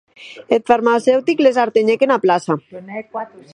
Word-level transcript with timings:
Eth 0.55 0.69
farmaceutic 0.71 1.43
les 1.47 1.61
artenhèc 1.65 2.07
ena 2.09 2.19
plaça. 2.27 2.59